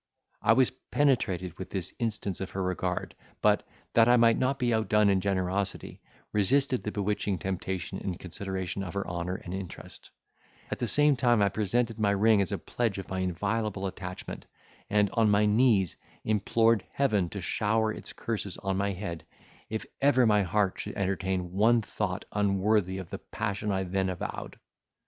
[0.41, 4.73] I was penetrated with this instance of her regard, but, that I might not be
[4.73, 6.01] outdone in generosity,
[6.33, 10.09] resisted the bewitching temptation in consideration of her honour and interest;
[10.71, 14.47] at the same time I presented my ring as a pledge of my inviolable attachment,
[14.89, 19.23] and, on my knees, implored Heaven to shower its curses on my head,
[19.69, 24.57] if ever my heart should entertain one thought unworthy of the passion I then avowed.